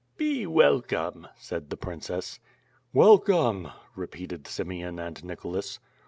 "Be 0.17 0.47
welcome," 0.47 1.27
said 1.37 1.69
the 1.69 1.77
princess. 1.77 2.39
"Welcome," 2.91 3.67
repeated 3.95 4.47
Simeon 4.47 4.97
and 4.97 5.23
Nicholas. 5.23 5.77